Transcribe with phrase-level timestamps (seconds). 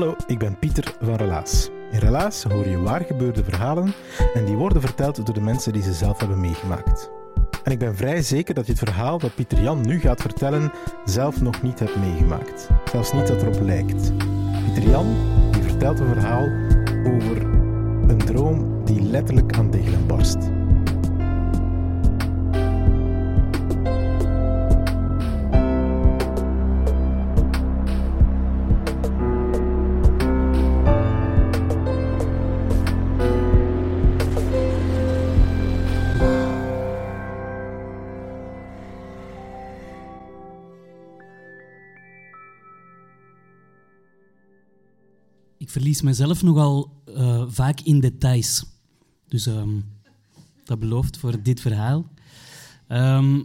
[0.00, 1.70] Hallo, ik ben Pieter van Relaas.
[1.90, 3.94] In Relaas hoor je waar gebeurde verhalen
[4.34, 7.10] en die worden verteld door de mensen die ze zelf hebben meegemaakt.
[7.64, 10.72] En ik ben vrij zeker dat je het verhaal dat Pieter Jan nu gaat vertellen
[11.04, 12.68] zelf nog niet hebt meegemaakt.
[12.92, 14.12] Zelfs niet dat erop lijkt.
[14.64, 15.16] Pieter Jan
[15.50, 16.48] die vertelt een verhaal
[17.14, 17.42] over
[18.08, 20.59] een droom die letterlijk aan degelen barst.
[45.70, 48.64] Ik verlies mezelf nogal eh, vaak in details.
[49.28, 49.80] Dus ehm,
[50.64, 52.10] dat belooft voor dit verhaal.
[52.88, 53.40] Ehm,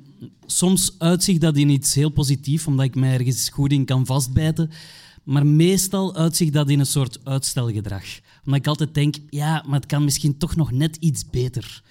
[0.45, 4.69] soms uitzicht dat in iets heel positiefs, omdat ik mij ergens goed in kan vastbijten.
[5.23, 8.05] Maar meestal uitzicht dat in een soort uitstelgedrag.
[8.45, 11.83] Omdat ik altijd denk, ja, maar het kan misschien toch nog net iets beter.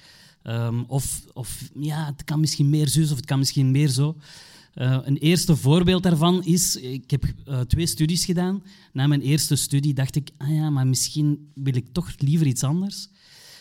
[0.42, 4.16] Ehm, of, of ja, het kan misschien meer zus of het kan misschien meer zo.
[4.74, 8.62] Eh, een eerste voorbeeld daarvan is, ik heb eh, twee studies gedaan.
[8.92, 12.62] Na mijn eerste studie dacht ik, ah ja, maar misschien wil ik toch liever iets
[12.62, 13.08] anders.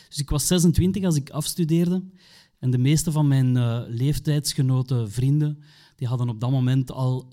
[0.08, 2.04] Dus ik was 26 als ik afstudeerde.
[2.58, 5.58] En de meeste van mijn eh, leeftijdsgenoten, vrienden,
[5.96, 7.26] die hadden op dat moment al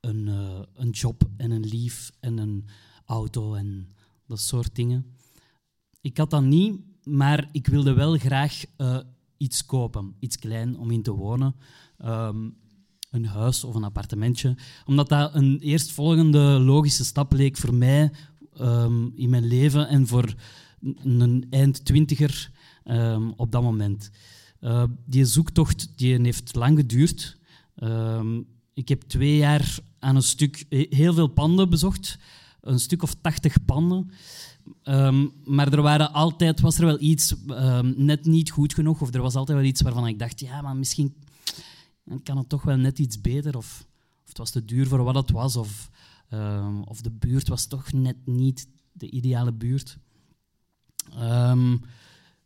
[0.00, 0.26] een,
[0.74, 2.64] een job en een lief en een
[3.04, 3.88] auto en
[4.26, 5.06] dat soort dingen.
[6.00, 8.64] Ik had dat niet, maar ik wilde wel graag
[9.36, 11.54] iets kopen, iets klein om in te wonen.
[11.98, 12.48] Ehm,
[13.10, 14.56] een huis of een appartementje.
[14.84, 18.12] Omdat dat een eerstvolgende logische stap leek voor mij
[18.56, 20.34] ehm, in mijn leven en voor
[21.02, 22.50] een eind-twintiger
[22.84, 24.10] um, op dat moment.
[24.60, 27.38] Uh, die zoektocht die heeft lang geduurd.
[27.82, 32.18] Um, ik heb twee jaar aan een stuk heel veel panden bezocht.
[32.60, 34.10] Een stuk of tachtig panden.
[35.44, 37.34] maar er waren altijd, was er wel iets
[37.96, 39.00] net niet goed genoeg.
[39.00, 41.14] Of er was altijd wel iets waarvan ik dacht, ja, maar misschien
[42.10, 43.56] dan kan het toch wel net iets beter.
[43.56, 43.86] Of,
[44.22, 45.56] of het was te duur voor wat het was.
[45.56, 45.90] Of,
[46.32, 49.98] um, of de buurt was toch net niet de ideale buurt.
[51.18, 51.80] Um,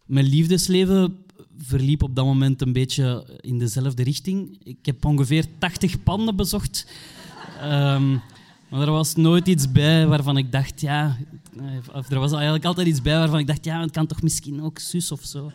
[0.05, 1.17] mijn liefdesleven
[1.57, 4.59] verliep op dat moment een beetje in dezelfde richting.
[4.63, 6.87] Ik heb ongeveer 80 panden bezocht.
[7.63, 8.21] Um,
[8.71, 11.19] maar er was nooit iets bij waarvan ik dacht, ja...
[11.93, 14.63] Of er was eigenlijk altijd iets bij waarvan ik dacht, ja, het kan toch misschien
[14.63, 15.53] ook zus of zo.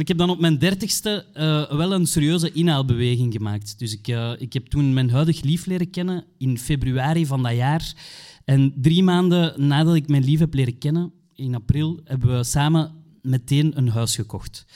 [0.00, 3.78] Ik heb dan op mijn dertigste uh, wel een serieuze inhaalbeweging gemaakt.
[3.78, 7.54] Dus ik, uh, ik heb toen mijn huidig lief leren kennen in februari van dat
[7.54, 7.92] jaar.
[8.44, 12.92] En drie maanden nadat ik mijn lief heb leren kennen, in april, hebben we samen
[13.22, 14.66] meteen een huis gekocht.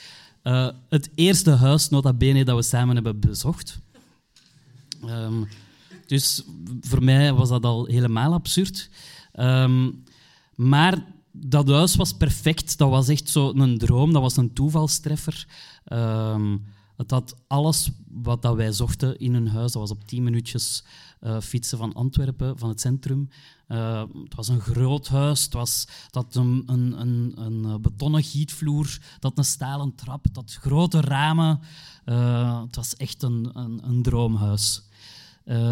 [0.45, 3.79] Uh, het eerste huis, nota bene, dat we samen hebben bezocht.
[5.07, 5.49] Um,
[6.07, 6.43] dus
[6.81, 8.91] voor mij was dat al helemaal absurd.
[9.41, 10.05] Um,
[10.55, 12.79] maar dat huis was perfect.
[12.79, 14.13] Dat was echt zo een droom.
[14.13, 15.47] Dat was een toevalstreffer.
[15.93, 16.65] Um,
[16.97, 19.73] het had alles wat dat wij zochten in een huis.
[19.73, 20.85] Dat was op tien minuutjes
[21.21, 23.29] uh, fietsen van Antwerpen, van het centrum.
[23.69, 25.45] Uh, het was een groot huis.
[25.45, 28.99] Het, was, had een, een, een, een betonnen gietvloer.
[29.21, 30.27] Had een stalen trap.
[30.33, 31.61] Had grote ramen.
[32.05, 34.83] Uh, het was echt een, een, een droomhuis.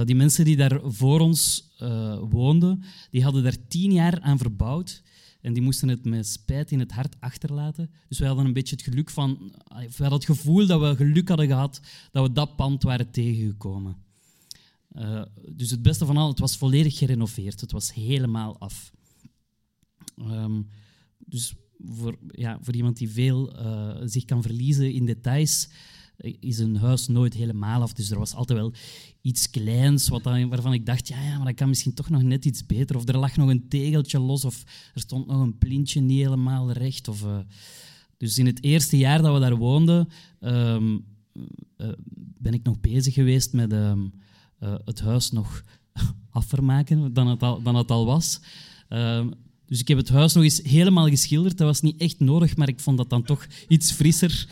[0.05, 1.69] die mensen die daar voor ons
[2.31, 5.03] woonden, die hadden daar tien jaar aan verbouwd.
[5.41, 7.91] En die moesten het met spijt in het hart achterlaten.
[8.09, 9.55] Dus wij hadden een beetje het geluk van...
[9.69, 13.97] We hadden het gevoel dat we geluk hadden gehad dat we dat pand waren tegengekomen.
[14.93, 15.23] Uh,
[15.53, 17.61] dus het beste van al, het was volledig gerenoveerd.
[17.61, 18.93] Het was helemaal af.
[20.19, 20.69] Um,
[21.19, 25.69] dus voor, ja, voor iemand die veel uh, zich kan verliezen in details,
[26.21, 27.93] is een huis nooit helemaal af.
[27.93, 28.73] Dus er was altijd wel
[29.21, 32.45] iets kleins wat waarvan ik dacht, ja, ja, maar dat kan misschien toch nog net
[32.45, 32.97] iets beter.
[32.97, 34.65] Of er lag nog een tegeltje los, of
[34.95, 37.09] er stond nog een plintje niet helemaal recht.
[37.09, 37.39] Of, uh,
[38.17, 40.09] Dus in het eerste jaar dat we daar woonden,
[40.41, 40.99] ehm,
[41.77, 41.89] eh,
[42.39, 44.01] ben ik nog bezig geweest met ehm,
[44.59, 45.65] eh, het huis nog
[46.31, 48.41] afvermaken dan het al, dan het al was.
[48.89, 49.31] Ehm,
[49.67, 51.59] dus ik heb het huis nog eens helemaal geschilderd.
[51.59, 54.49] Dat was niet echt nodig, maar ik vond dat dan toch iets frisser.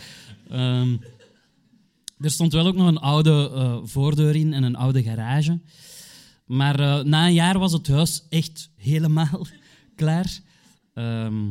[2.20, 5.60] Er stond wel ook nog een oude eh, voordeur in en een oude garage.
[6.46, 9.46] Maar eh, na een jaar was het huis echt helemaal
[9.96, 10.40] klaar.
[10.94, 11.50] Ehm,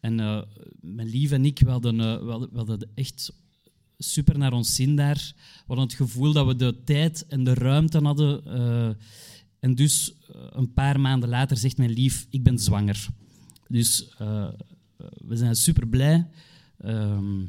[0.00, 0.42] en uh,
[0.80, 2.00] mijn lief en ik, hadden,
[2.54, 3.32] hadden, echt
[3.98, 5.32] super naar ons zin daar.
[5.34, 8.42] We hadden het gevoel dat we de tijd en de ruimte hadden
[9.60, 13.06] en dus eh, een paar maanden later zegt mijn lief, ik ben zwanger.
[13.68, 14.08] Dus
[15.16, 16.26] we zijn super blij.
[16.78, 17.44] Ehm,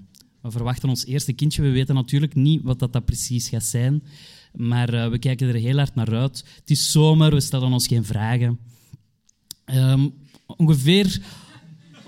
[0.48, 1.62] we verwachten ons eerste kindje.
[1.62, 4.04] We weten natuurlijk niet wat dat, dat precies gaat zijn.
[4.54, 6.46] Maar uh, we kijken er heel hard naar uit.
[6.60, 8.60] Het is zomer, we stellen ons geen vragen.
[9.66, 10.14] Um,
[10.46, 11.22] ongeveer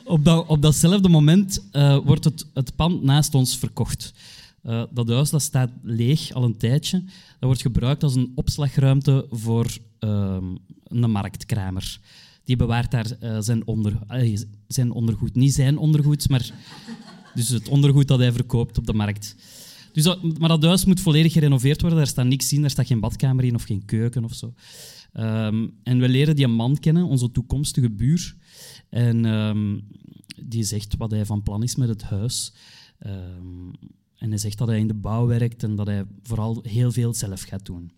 [0.04, 4.14] op, dat, op datzelfde moment uh, wordt het, het pand naast ons verkocht.
[4.64, 7.00] Uh, dat huis dat staat leeg al een tijdje.
[7.00, 10.38] Dat wordt gebruikt als een opslagruimte voor uh,
[10.84, 12.00] een marktkramer.
[12.44, 14.00] Die bewaart daar zijn, onder,
[14.68, 15.36] zijn ondergoed.
[15.36, 16.52] Niet zijn ondergoed, maar
[17.36, 19.36] dus het ondergoed dat hij verkoopt op de markt.
[19.94, 22.00] Dus maar dat huis moet volledig gerenoveerd worden.
[22.00, 24.54] Daar staat niks in, daar staat geen badkamer in of geen keuken of zo.
[25.14, 28.36] Um, en we leren die man kennen, onze toekomstige buur.
[28.90, 29.88] En um,
[30.44, 32.54] die zegt wat hij van plan is met het huis.
[33.08, 33.72] Um,
[34.16, 37.14] en hij zegt dat hij in de bouw werkt en dat hij vooral heel veel
[37.14, 37.92] zelf gaat doen.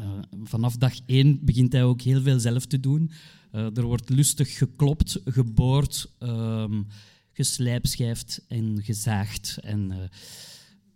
[0.00, 0.06] Uh,
[0.44, 3.10] vanaf dag één begint hij ook heel veel zelf te doen.
[3.52, 6.12] Uh, er wordt lustig geklopt, geboord,
[7.32, 9.58] geslijpschijfd en gezaagd.
[9.62, 9.96] En, uh,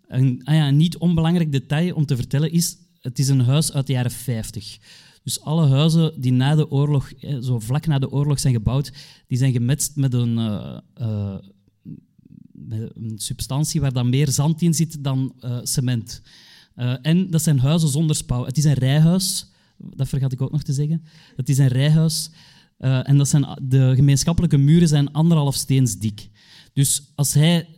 [0.07, 3.87] een ah ja, niet onbelangrijk detail om te vertellen is, het is een huis uit
[3.87, 4.79] de jaren 50.
[5.23, 8.93] Dus alle huizen die na de oorlog, zo vlak na de oorlog zijn gebouwd,
[9.27, 10.37] die zijn gemetst met een
[12.95, 16.23] een substantie waar dan meer zand in zit dan cement.
[17.03, 18.45] En dat zijn huizen zonder spouw.
[18.45, 19.47] Het is een rijhuis,
[19.77, 21.05] dat vergat ik ook nog te zeggen.
[21.37, 22.31] Het is een rijhuis
[22.79, 26.29] uh, en dat zijn, de gemeenschappelijke muren zijn anderhalf steens dik.
[26.73, 27.69] Dus als hij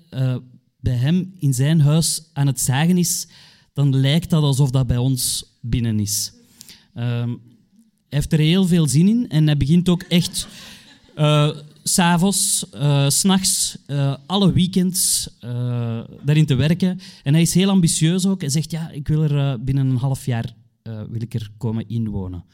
[0.81, 3.29] bij hem in zijn huis aan het zagen is,
[3.73, 6.33] dan lijkt dat alsof dat bij ons binnen is.
[6.95, 7.29] Ehm,
[8.09, 10.49] hij heeft er heel veel zin in en hij begint ook echt
[11.89, 17.01] s'avonds, uh, s'nachts, uh, alle weekends uh, daarin te werken.
[17.23, 18.41] En hij is heel ambitieus ook.
[18.41, 22.45] Hij zegt, ja, ik wil er binnen een half jaar wil ik er komen inwonen.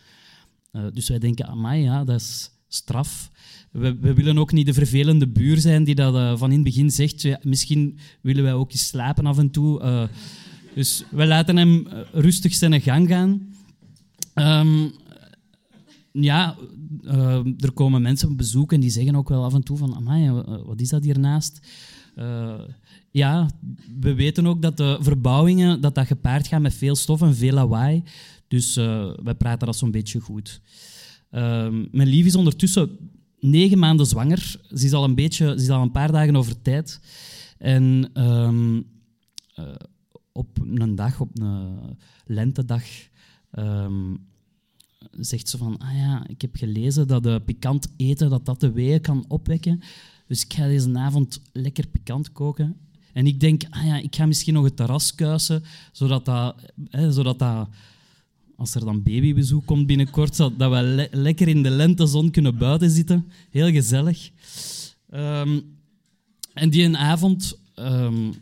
[0.93, 3.31] Dus wij denken, amai, ja, dat is straf.
[3.71, 6.91] We, we, willen ook niet de vervelende buur zijn die dat van in het begin
[6.91, 10.09] zegt, ja, misschien willen wij ook eens slapen af en toe.
[10.75, 13.53] dus we laten hem rustig zijn gang gaan.
[14.35, 14.93] Um,
[16.13, 16.57] ja,
[17.59, 20.27] er komen mensen op bezoek en die zeggen ook wel af en toe van, amai,
[20.27, 21.61] eh, wat is dat hiernaast?
[22.17, 22.61] Uh,
[23.11, 23.51] ja,
[24.01, 27.53] we weten ook dat de verbouwingen dat dat gepaard gaat met veel stof en veel
[27.53, 28.03] lawaai.
[28.53, 30.61] Dus uh, wij praten dat zo'n beetje goed.
[31.31, 33.11] Ehm, mijn lief is ondertussen
[33.41, 34.57] negen maanden zwanger.
[34.69, 37.01] Ze is al een, beetje, ze is al een paar dagen over tijd.
[37.59, 38.87] En um,
[40.33, 42.83] op een dag, op een lentedag...
[43.59, 44.31] Um,
[45.11, 48.73] zegt ze van, ah ja, ik heb gelezen dat de pikant eten dat dat de
[48.73, 49.81] weeën kan opwekken.
[50.27, 52.77] Dus ik ga deze avond lekker pikant koken.
[53.13, 55.63] En ik denk, ah ja, ik ga misschien nog het terras kuisen,
[55.93, 56.57] zodat dat,
[56.91, 57.69] hè, zodat dat
[58.63, 63.27] als er dan babybezoek komt binnenkort, dat we lekker in de lentezon kunnen buiten zitten.
[63.51, 64.31] Heel gezellig.
[65.11, 65.79] Um,
[66.53, 68.33] en die avond um,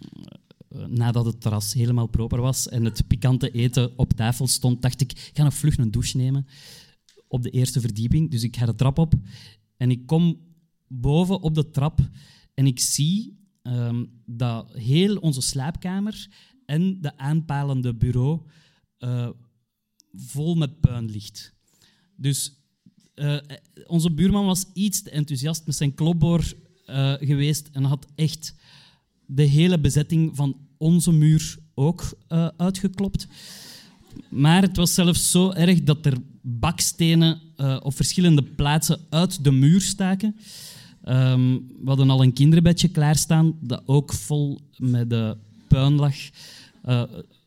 [0.69, 5.01] eh, nadat het terras helemaal proper was en het pikante eten op tafel stond, dacht
[5.01, 6.47] ik, ik ga nog vlug een douche nemen
[7.29, 8.31] op de eerste verdieping.
[8.31, 9.15] Dus ik ga de trap op
[9.77, 10.39] en ik kom
[10.87, 12.01] boven op de trap
[12.55, 16.29] en ik zie um, dat heel onze slaapkamer
[16.67, 18.41] en de aanpalende bureau
[18.99, 19.29] uh,
[20.15, 21.53] vol met puin ligt.
[22.17, 22.53] Dus
[23.15, 23.37] uh,
[23.87, 26.53] onze buurman was iets te enthousiast met zijn klopboor
[26.87, 28.55] uh, geweest en had echt
[29.27, 32.19] de hele bezetting van onze muur ook
[32.57, 33.27] uitgeklopt.
[34.29, 37.41] Maar het was zelfs zo erg dat er bakstenen
[37.83, 40.37] op verschillende plaatsen uit de muur staken.
[41.05, 45.37] Um, we hadden al een kinderbedje klaarstaan dat ook vol met de
[45.69, 46.15] puin lag.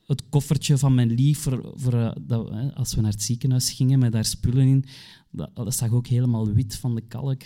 [0.05, 4.11] Het koffertje van mijn lief, voor, voor dat, als we naar het ziekenhuis gingen met
[4.11, 4.85] daar spullen in,
[5.31, 7.43] dat, dat zag ook helemaal wit van de kalk.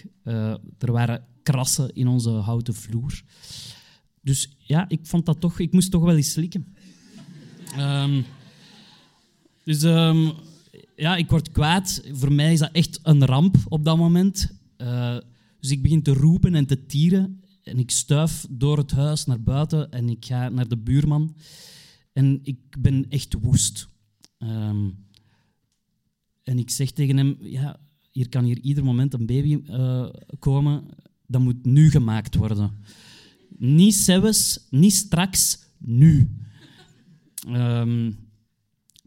[0.77, 3.21] er waren krassen in onze houten vloer.
[4.21, 6.67] Dus ja, ik vond dat toch, ik moest toch wel eens slikken.
[7.77, 8.25] Um,
[9.63, 10.33] dus um,
[10.95, 12.01] ja, ik word kwaad.
[12.11, 14.51] Voor mij is dat echt een ramp op dat moment.
[14.77, 15.17] Uh,
[15.59, 17.41] dus ik begin te roepen en te tieren.
[17.63, 21.35] En ik stuif door het huis naar buiten en ik ga naar de buurman.
[22.17, 23.87] En ik ben echt woest.
[24.37, 24.89] Ehm,
[26.43, 27.79] en ik zeg tegen hem, ja,
[28.11, 30.09] hier kan hier ieder moment een baby uh,
[30.39, 30.83] komen.
[31.27, 32.71] Dat moet nu gemaakt worden.
[33.57, 36.29] Niet zelfs, niet straks, nu.
[37.47, 38.17] Um,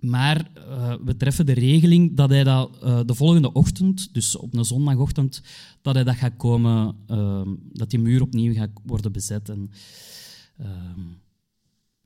[0.00, 4.54] maar uh, we treffen de regeling dat hij dat uh, de volgende ochtend, dus op
[4.54, 5.42] een zondagochtend,
[5.82, 9.48] dat hij dat gaat komen, uh, dat die muur opnieuw gaat worden bezet.
[9.48, 9.70] En,
[10.56, 11.00] ehm,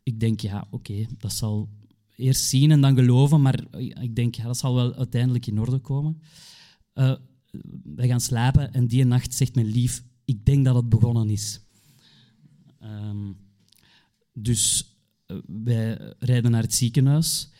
[0.05, 1.69] ik denk, ja, oké, dat zal
[2.17, 3.65] eerst zien en dan geloven, maar
[4.01, 6.21] ik denk, ja, dat zal wel uiteindelijk in orde komen.
[6.95, 7.17] Uh,
[7.85, 11.61] wij gaan slapen en die nacht zegt mijn lief, ik denk dat het begonnen is.
[12.83, 13.37] Um,
[14.33, 14.95] dus
[15.47, 17.51] wij rijden naar het ziekenhuis.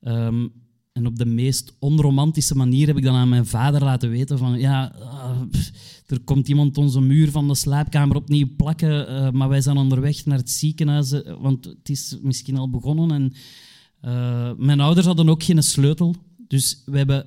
[0.00, 0.52] Um,
[0.92, 4.58] en op de meest onromantische manier heb ik dan aan mijn vader laten weten van
[4.58, 5.40] ja, uh,
[6.06, 10.24] er komt iemand onze muur van de slaapkamer opnieuw plakken, uh, maar wij zijn onderweg
[10.24, 13.10] naar het ziekenhuis, uh, want het is misschien al begonnen.
[13.10, 13.32] En
[14.58, 17.26] mijn ouders hadden ook geen sleutel, dus we hebben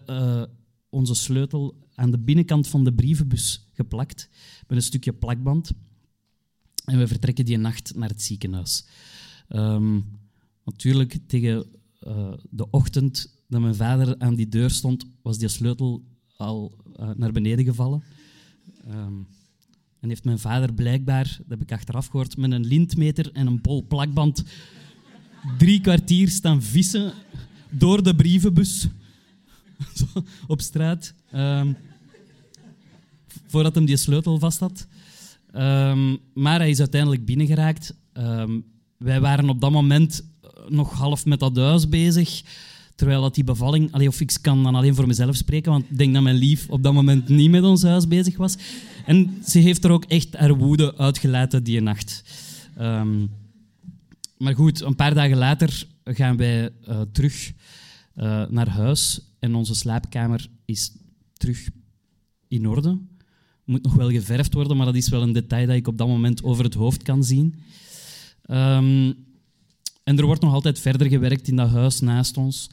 [0.90, 4.30] onze sleutel aan de binnenkant van de brievenbus geplakt
[4.68, 5.72] met een stukje plakband.
[6.86, 8.86] En we vertrekken die nacht naar het ziekenhuis.
[9.50, 10.06] Um,
[10.64, 11.66] natuurlijk, tegen
[12.50, 16.04] de ochtend dat mijn vader aan die deur stond, was die sleutel
[16.38, 18.04] al uh, naar beneden gevallen.
[18.90, 19.28] Um,
[20.00, 23.62] en heeft mijn vader blijkbaar, dat heb ik achteraf gehoord, met een lintmeter en een
[23.62, 24.44] bol plakband
[25.58, 27.14] drie kwartier staan vissen
[27.70, 28.88] door de brievenbus
[30.48, 31.14] op straat.
[31.36, 31.76] Um,
[33.48, 34.88] voordat hem die sleutel vast had.
[35.56, 37.96] Um, maar hij is uiteindelijk binnengeraakt.
[38.98, 40.24] Wij waren op dat moment
[40.68, 42.44] nog half met dat huis bezig.
[42.96, 43.92] Terwijl dat die bevalling...
[43.92, 46.70] Allee, of ik kan dan alleen voor mezelf spreken, want ik denk dat mijn lief
[46.70, 48.58] op dat moment niet met ons huis bezig was.
[49.06, 52.24] En ze heeft er ook echt haar woede uitgelaten die nacht.
[52.80, 53.30] Um,
[54.38, 57.54] maar goed, een paar dagen later gaan wij uh, terug
[58.16, 60.92] uh, naar huis en onze slaapkamer is
[61.34, 61.70] terug
[62.48, 62.98] in orde.
[63.66, 66.08] Moet nog wel geverfd worden, maar dat is wel een detail dat ik op dat
[66.08, 67.56] moment over het hoofd kan zien.
[68.50, 69.16] Um,
[70.04, 72.70] en er wordt nog altijd verder gewerkt in dat huis naast ons.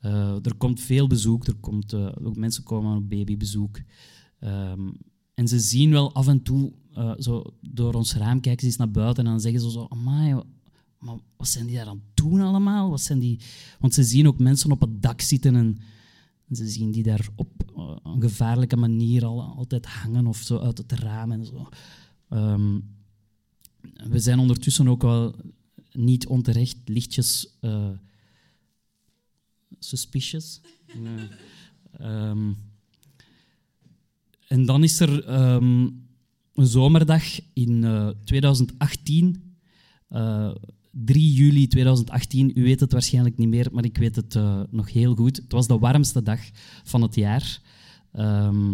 [0.00, 3.80] Uh, er komt veel bezoek, er komt, uh, mensen komen op babybezoek.
[4.40, 4.96] Um,
[5.34, 8.76] en ze zien wel af en toe, uh, zo door ons raam kijken ze eens
[8.76, 10.42] naar buiten en dan zeggen ze zo, maar
[11.36, 12.90] wat zijn die daar aan het doen allemaal?
[12.90, 13.40] Wat zijn die...
[13.80, 15.78] Want ze zien ook mensen op het dak zitten en,
[16.50, 17.50] ze zien die daar op
[18.02, 21.68] een gevaarlijke manier al, altijd hangen of zo uit het raam en zo.
[22.30, 22.94] Um,
[24.08, 25.34] we zijn ondertussen ook wel
[25.96, 27.88] niet onterecht lichtjes uh,
[29.78, 30.60] suspicious.
[32.00, 32.56] um,
[34.48, 36.06] en dan is er um,
[36.54, 39.56] een zomerdag in uh, 2018,
[40.10, 40.54] uh,
[40.90, 42.52] 3 juli 2018.
[42.54, 44.38] U weet het waarschijnlijk niet meer, maar ik weet het
[44.70, 45.36] nog heel goed.
[45.36, 46.40] Het was de warmste dag
[46.84, 47.60] van het jaar.
[48.18, 48.70] Um,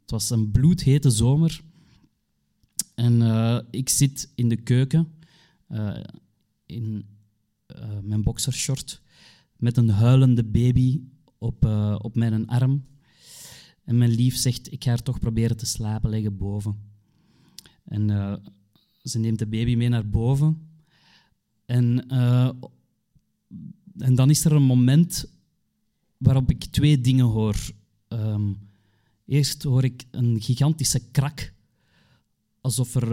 [0.00, 1.60] het was een bloedhete zomer.
[2.94, 3.22] En
[3.70, 5.08] ik zit in de keuken
[6.66, 7.06] in
[7.76, 9.02] uh, mijn boxershort
[9.56, 11.00] met een huilende baby
[11.38, 12.86] op, uh, op mijn arm.
[13.84, 16.78] En mijn lief zegt, ik ga er toch proberen te slapen liggen boven.
[17.84, 18.36] En uh,
[19.02, 20.68] ze neemt de baby mee naar boven.
[21.64, 22.08] En,
[23.98, 25.30] en dan is er een moment
[26.16, 27.56] waarop ik twee dingen hoor.
[28.08, 28.58] Um,
[29.24, 31.52] eerst hoor ik een gigantische krak,
[32.60, 33.12] alsof er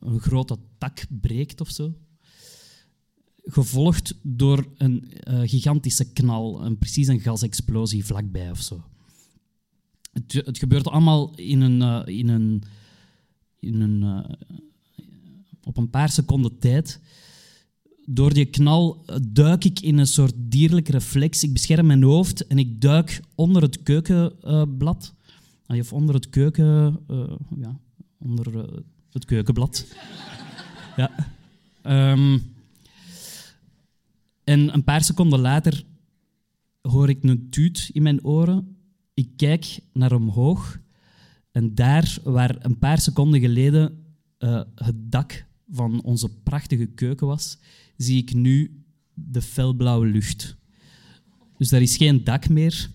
[0.00, 1.94] een grote tak breekt of zo
[3.44, 8.82] gevolgd door een uh, gigantische knal, een, precies een gasexplosie vlakbij of zo.
[10.12, 12.62] Het, het gebeurt allemaal in een, uh, in een,
[13.58, 15.04] in een, uh,
[15.62, 17.00] op een paar seconden tijd.
[18.04, 21.42] Door die knal duik ik in een soort dierlijke reflex.
[21.42, 25.14] Ik bescherm mijn hoofd en ik duik onder het keukenblad.
[25.66, 27.00] of onder het keuken...
[27.56, 27.80] ja,
[28.18, 29.86] onder het keukenblad.
[30.96, 31.10] ja.
[32.12, 32.52] Um,
[34.44, 35.84] en een paar seconden later
[36.82, 38.76] hoor ik een tuut in mijn oren.
[39.14, 40.80] Ik kijk naar omhoog.
[41.50, 44.04] En daar, waar een paar seconden geleden
[44.38, 47.58] uh, het dak van onze prachtige keuken was,
[47.96, 48.84] zie ik nu
[49.14, 50.56] de felblauwe lucht.
[51.58, 52.90] Dus daar is geen dak meer.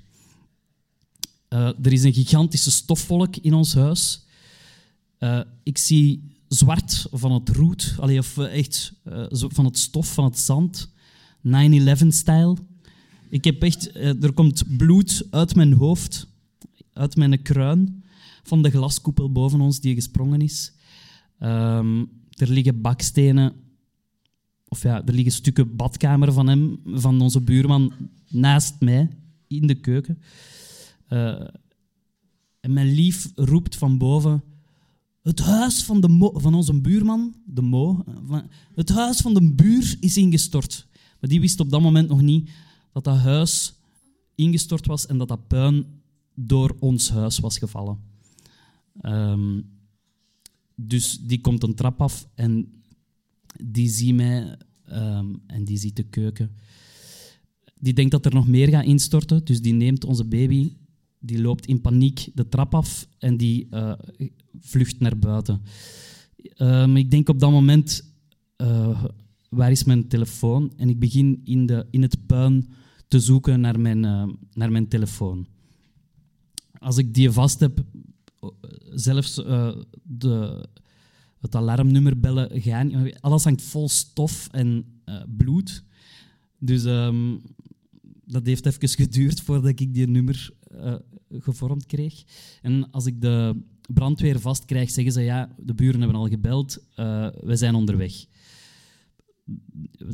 [1.49, 4.25] Uh, er is een gigantische stofwolk in ons huis.
[5.19, 8.93] Uh, ik zie zwart van het roet, of echt
[9.29, 10.89] van het stof, van het zand.
[11.43, 12.57] 9-11-stijl.
[13.29, 16.27] Ik heb echt, eh, er komt bloed uit mijn hoofd,
[16.93, 18.03] uit mijn kruin,
[18.43, 20.73] van de glaskoepel boven ons die gesprongen is.
[21.39, 23.53] Ehm, er liggen bakstenen,
[24.67, 27.93] of ja, er liggen stukken badkamer van hem, van onze buurman,
[28.29, 29.09] naast mij
[29.47, 30.21] in de keuken.
[31.09, 31.47] Uh,
[32.59, 34.43] en mijn lief roept van boven:
[35.21, 38.03] Het huis van, de van onze buurman, de Mo,
[38.75, 40.86] het huis van de buur is ingestort.
[41.19, 42.49] Maar die wist op dat moment nog niet
[42.93, 43.73] dat dat huis
[44.35, 45.85] ingestort was en dat dat puin
[46.35, 47.99] door ons huis was gevallen.
[49.01, 49.69] Um,
[50.75, 52.81] dus die komt een trap af en
[53.63, 54.57] die ziet mij
[54.91, 56.51] um, en die ziet de keuken.
[57.79, 60.73] Die denkt dat er nog meer gaat instorten, dus die neemt onze baby,
[61.19, 63.93] die loopt in paniek de trap af en die uh,
[64.59, 65.61] vlucht naar buiten.
[66.57, 68.13] Um, ik denk op dat moment,
[68.57, 69.03] uh,
[69.49, 70.73] waar is mijn telefoon?
[70.77, 72.69] En ik begin in, de, in het puin
[73.07, 75.47] te zoeken naar mijn, uh, naar mijn telefoon.
[76.79, 77.83] Als ik die vast heb,
[78.93, 80.65] zelfs uh, de,
[81.39, 83.11] het alarmnummer bellen gaan.
[83.19, 84.85] Alles hangt vol stof en
[85.37, 85.83] bloed.
[86.59, 87.41] Dus um,
[88.25, 90.49] dat heeft even geduurd voordat ik die nummer
[91.29, 92.23] gevormd kreeg.
[92.61, 93.61] En als ik de
[93.93, 96.83] brandweer vast krijg, zeggen ze ja, de buren hebben al gebeld,
[97.41, 98.25] we zijn onderweg.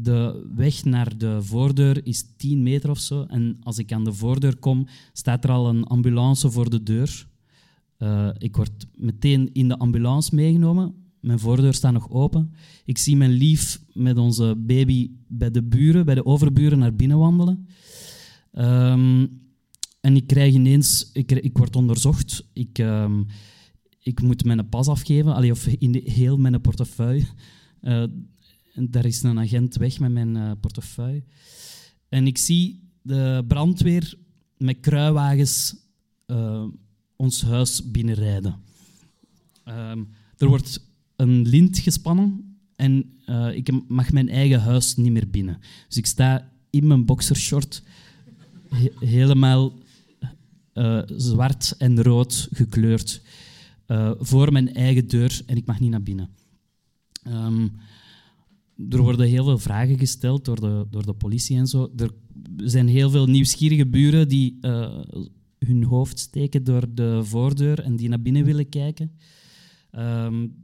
[0.01, 3.23] De weg naar de voordeur is 10 meter of zo.
[3.23, 7.27] En als ik aan de voordeur kom, staat er al een ambulance voor de deur.
[7.99, 10.93] Uh, ik word meteen in de ambulance meegenomen.
[11.19, 12.53] Mijn voordeur staat nog open.
[12.85, 17.17] Ik zie mijn lief met onze baby bij de buren, bij de overburen, naar binnen
[17.17, 17.67] wandelen.
[18.53, 19.41] Um,
[20.01, 21.09] en ik krijg ineens...
[21.13, 22.49] Ik, ik word onderzocht.
[22.53, 23.25] Ik, um,
[23.99, 27.25] ik moet mijn pas afgeven, allee, of in de, heel mijn portefeuille.
[27.81, 28.03] Uh,
[28.73, 31.23] daar is een agent weg met mijn uh, portefeuille.
[32.09, 34.17] En ik zie de brandweer
[34.57, 35.75] met kruiwagens
[36.27, 36.65] uh,
[37.15, 38.55] ons huis binnenrijden.
[39.65, 45.29] Um, er wordt een lint gespannen en uh, ik mag mijn eigen huis niet meer
[45.29, 45.59] binnen.
[45.87, 47.83] Dus ik sta in mijn boxershort
[48.69, 49.81] he helemaal
[51.15, 53.21] zwart en rood gekleurd
[54.19, 56.29] voor mijn eigen deur en ik mag niet naar binnen.
[57.27, 57.71] Um,
[58.89, 61.91] er worden heel veel vragen gesteld door de, door de politie en zo.
[61.95, 62.11] Er
[62.57, 64.99] zijn heel veel nieuwsgierige buren die uh,
[65.59, 69.11] hun hoofd steken door de voordeur en die naar binnen willen kijken.
[69.91, 70.55] Um,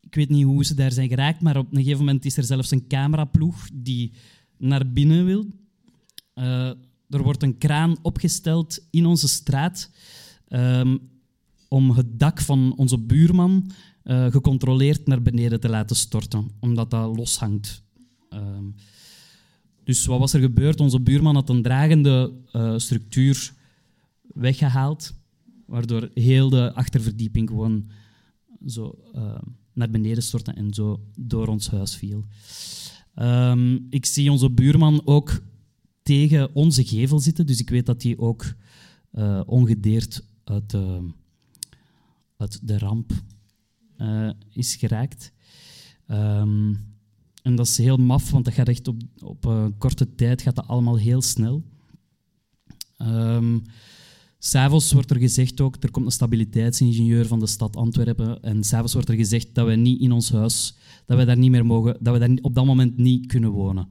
[0.00, 2.44] ik weet niet hoe ze daar zijn geraakt, maar op een gegeven moment is er
[2.44, 4.12] zelfs een cameraploeg die
[4.58, 5.46] naar binnen wil.
[6.34, 6.44] Uh,
[7.08, 9.90] er wordt een kraan opgesteld in onze straat
[10.48, 10.98] um,
[11.68, 13.70] om het dak van onze buurman
[14.04, 17.82] uh, gecontroleerd naar beneden te laten storten, omdat dat loshangt.
[18.30, 18.74] Um,
[19.84, 20.80] dus wat was er gebeurd?
[20.80, 23.54] Onze buurman had een dragende uh, structuur
[24.22, 25.14] weggehaald,
[25.66, 27.90] waardoor heel de achterverdieping gewoon
[28.66, 29.38] zo uh,
[29.72, 32.24] naar beneden stortte en zo door ons huis viel.
[33.14, 35.42] Um, ik zie onze buurman ook
[36.02, 38.54] tegen onze gevel zitten, dus ik weet dat hij ook
[39.12, 41.08] uh, ongedeerd uit de,
[42.36, 43.12] uit de ramp
[44.02, 45.32] uh, is geraakt.
[46.08, 46.90] Um,
[47.42, 50.56] en dat is heel maf, want dat gaat echt op, op een korte tijd gaat
[50.56, 51.62] dat allemaal heel snel.
[52.98, 53.62] Um,
[54.44, 58.92] S'avonds wordt er gezegd ook, er komt een stabiliteitsingenieur van de stad Antwerpen, en s'avonds
[58.92, 61.96] wordt er gezegd dat wij niet in ons huis, dat wij daar niet meer mogen,
[62.00, 63.88] dat we daar op dat moment niet kunnen wonen.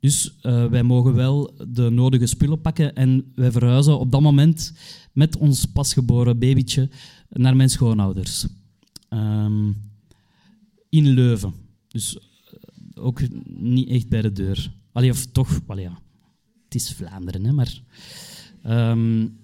[0.00, 4.72] Dus uh, wij mogen wel de nodige spullen pakken en wij verhuizen op dat moment
[5.12, 6.90] met ons pasgeboren babytje
[7.28, 8.46] naar mijn schoonouders.
[9.10, 9.76] Um,
[10.88, 11.54] in Leuven.
[11.88, 12.20] Dus uh,
[13.04, 14.72] ook niet echt bij de deur.
[14.92, 15.98] Allee, of toch, allee, ja.
[16.64, 17.82] het is Vlaanderen, hè, maar...
[18.66, 19.38] Um,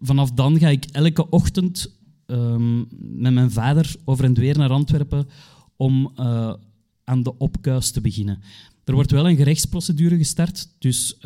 [0.00, 5.28] vanaf dan ga ik elke ochtend um, met mijn vader over en weer naar Antwerpen
[5.76, 6.54] om uh,
[7.04, 8.40] aan de opkuis te beginnen.
[8.84, 11.18] Er wordt wel een gerechtsprocedure gestart, dus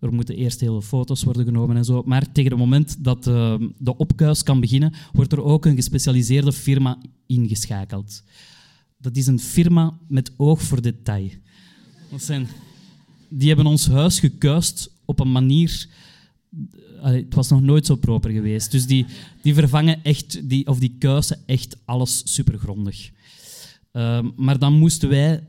[0.00, 2.02] er moeten eerst hele foto's worden genomen en zo.
[2.06, 6.52] Maar tegen het moment dat uh, de opkuis kan beginnen, wordt er ook een gespecialiseerde
[6.52, 8.22] firma ingeschakeld.
[8.98, 11.30] Dat is een firma met oog voor detail.
[13.28, 15.88] Die hebben ons huis gekuist op een manier
[17.02, 18.70] het was nog nooit zo proper geweest.
[18.70, 19.06] Dus die,
[19.42, 23.10] die vervangen echt, die, of die kuisen echt alles supergrondig.
[23.92, 25.46] Uh, maar dan moesten wij,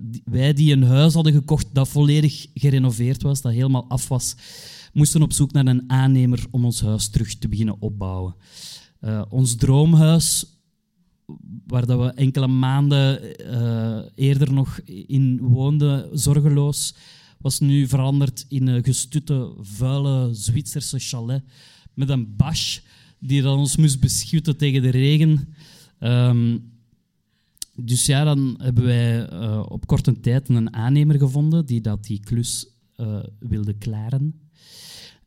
[0.00, 4.34] die, wij die een huis hadden gekocht dat volledig gerenoveerd was, dat helemaal af was,
[4.92, 8.34] moesten op zoek naar een aannemer om ons huis terug te beginnen opbouwen.
[9.00, 10.46] Uh, ons droomhuis,
[11.66, 16.94] waar dat we enkele maanden eh, eerder nog in woonden, zorgeloos,
[17.38, 21.42] was nu veranderd in een gestutte, vuile Zwitserse chalet
[21.94, 22.78] met een bash
[23.18, 25.54] die dan ons moest beschutten tegen de regen.
[25.98, 26.58] Ehm,
[27.74, 32.20] dus ja, dan hebben wij uh, op korte tijd een aannemer gevonden die dat die
[32.20, 34.40] klus uh, wilde klaren.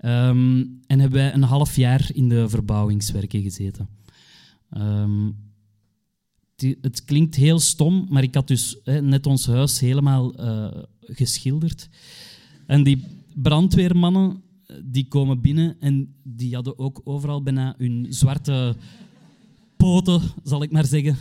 [0.05, 3.87] Um, en hebben wij een half jaar in de verbouwingswerken gezeten.
[4.77, 5.35] Um,
[6.55, 10.67] die, het klinkt heel stom, maar ik had dus hè, net ons huis helemaal uh,
[10.99, 11.89] geschilderd.
[12.65, 13.03] En die
[13.35, 14.43] brandweermannen
[14.83, 18.75] die komen binnen en die hadden ook overal bijna hun zwarte
[19.77, 21.17] poten, zal ik maar zeggen,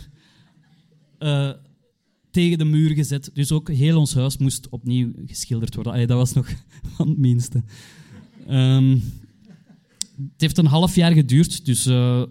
[1.19, 1.51] uh,
[2.31, 3.29] tegen de muur gezet.
[3.33, 6.07] Dus ook heel ons huis moest opnieuw geschilderd worden.
[6.07, 6.49] Dat was nog
[6.97, 7.63] het minste.
[8.49, 9.03] Um,
[10.15, 12.23] het heeft een half jaar geduurd, dus uh,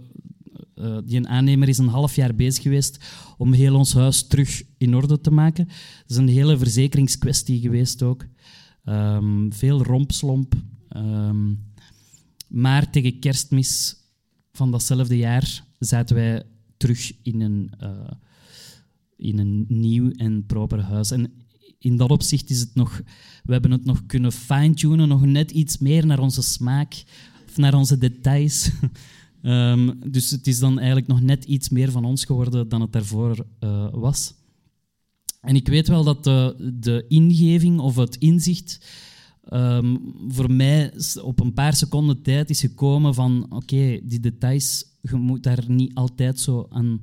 [0.76, 3.04] uh, die aannemer is een half jaar bezig geweest
[3.38, 5.68] om heel ons huis terug in orde te maken.
[5.68, 8.26] Het is een hele verzekeringskwestie geweest ook.
[8.84, 10.54] Um, veel rompslomp.
[10.96, 11.72] Um,
[12.48, 13.96] maar tegen kerstmis
[14.52, 16.42] van datzelfde jaar zaten wij
[16.76, 17.70] terug in een,
[19.16, 21.10] in een nieuw en proper huis.
[21.10, 21.32] En
[21.78, 23.02] in dat opzicht is het nog...
[23.44, 27.04] We hebben het nog kunnen fine-tunen, nog net iets meer naar onze smaak
[27.48, 28.70] of naar onze details.
[29.42, 32.92] um, dus het is dan eigenlijk nog net iets meer van ons geworden dan het
[32.92, 34.34] daarvoor uh, was.
[35.40, 38.80] En ik weet wel dat de, de ingeving of het inzicht
[39.52, 45.16] um, voor mij op een paar seconden tijd is gekomen van oké, die details, je
[45.16, 47.00] moet daar niet altijd zo aan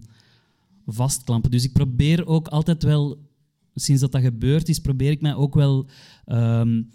[0.86, 1.52] vastklampen.
[1.52, 3.30] Dus ik probeer ook altijd wel,
[3.76, 5.89] sinds dat dat gebeurd is, probeer ik mij ook wel...
[6.26, 6.89] Um,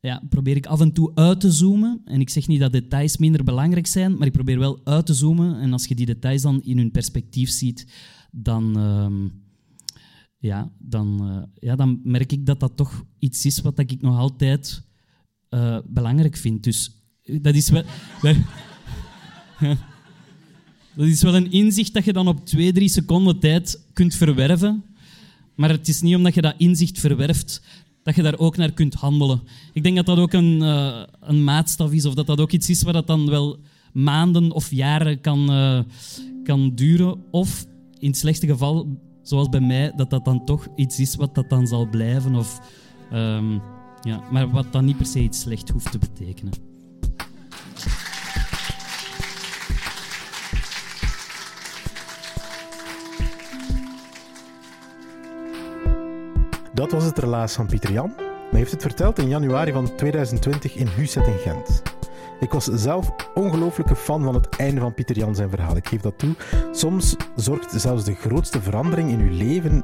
[0.00, 2.00] ja, probeer ik af en toe uit te zoomen.
[2.04, 5.14] En ik zeg niet dat details minder belangrijk zijn, maar ik probeer wel uit te
[5.14, 5.60] zoomen.
[5.60, 7.86] En als je die details dan in hun perspectief ziet,
[8.30, 9.32] dan, um,
[10.38, 14.18] ja, dan, uh, ja, dan merk ik dat dat toch iets is wat ik nog
[14.18, 14.82] altijd
[15.50, 16.64] uh, belangrijk vind.
[16.64, 17.82] Dus dat is wel...
[20.94, 24.84] dat is wel een inzicht dat je dan op twee, drie seconden tijd kunt verwerven.
[25.54, 27.62] Maar het is niet omdat je dat inzicht verwerft
[28.02, 29.42] dat je daar ook naar kunt handelen.
[29.72, 32.70] Ik denk dat dat ook een, uh, een maatstaf is, of dat dat ook iets
[32.70, 33.58] is waar dat dan wel
[33.92, 35.80] maanden of jaren kan, uh,
[36.44, 37.24] kan duren.
[37.30, 37.66] Of
[37.98, 41.50] in het slechtste geval, zoals bij mij, dat dat dan toch iets is wat dat
[41.50, 42.34] dan zal blijven.
[42.34, 42.60] Of,
[43.12, 43.60] um,
[44.02, 46.71] ja, maar wat dan niet per se iets slecht hoeft te betekenen.
[56.82, 58.12] Dat was het relaas van Pieter Jan.
[58.16, 61.82] Hij heeft het verteld in januari van 2020 in Huset in Gent.
[62.40, 65.76] Ik was zelf ongelooflijke fan van het einde van Pieter Jan zijn verhaal.
[65.76, 66.34] Ik geef dat toe.
[66.72, 69.82] Soms zorgt zelfs de grootste verandering in uw leven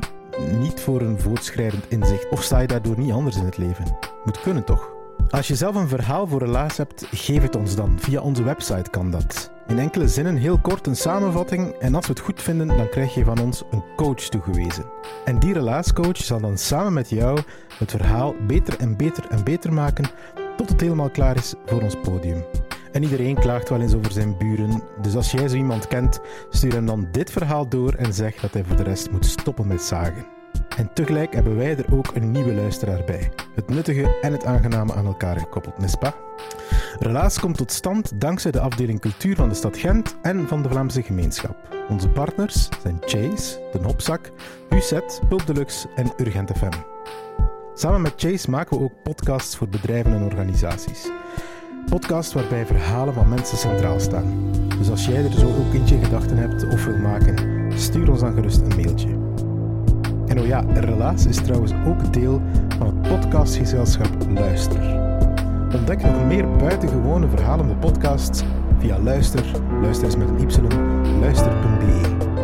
[0.59, 2.29] niet voor een voortschrijdend inzicht.
[2.29, 3.97] Of sta je daardoor niet anders in het leven?
[4.25, 4.98] Moet kunnen toch?
[5.31, 7.99] Als je zelf een verhaal voor relaas hebt, geef het ons dan.
[8.01, 9.51] Via onze website kan dat.
[9.67, 13.15] In enkele zinnen heel kort een samenvatting en als we het goed vinden, dan krijg
[13.15, 14.85] je van ons een coach toegewezen.
[15.25, 17.41] En die relaascoach zal dan samen met jou
[17.79, 20.11] het verhaal beter en beter en beter maken
[20.57, 22.45] tot het helemaal klaar is voor ons podium.
[22.93, 26.73] En iedereen klaagt wel eens over zijn buren, dus als jij zo iemand kent, stuur
[26.73, 29.83] hem dan dit verhaal door en zeg dat hij voor de rest moet stoppen met
[29.83, 30.38] zagen.
[30.79, 33.33] En tegelijk hebben wij er ook een nieuwe luisteraar bij.
[33.55, 36.13] Het nuttige en het aangename aan elkaar gekoppeld, n'est-ce?
[36.99, 40.69] Relaas komt tot stand dankzij de afdeling cultuur van de stad Gent en van de
[40.69, 41.57] Vlaamse gemeenschap.
[41.89, 44.31] Onze partners zijn Chase, De Hopzak,
[44.71, 44.93] UZ,
[45.29, 46.73] Pulp Deluxe en Urgent FM.
[47.75, 51.11] Samen met Chase maken we ook podcasts voor bedrijven en organisaties.
[51.91, 54.53] Podcasts waarbij verhalen van mensen centraal staan.
[54.79, 57.37] Dus als jij er zo ook eentje gedachten hebt of wil maken,
[57.81, 59.28] stuur ons dan gerust een mailtje.
[60.39, 62.41] En ja, Relaas is trouwens ook deel
[62.79, 64.81] van het podcastgezelschap Luister.
[65.75, 68.43] Ontdek nog meer buitengewone verhalende podcasts
[68.79, 69.45] via Luister,
[69.83, 72.38] luister eens met een y, luister.be.